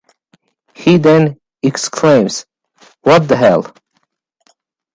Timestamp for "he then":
0.73-1.37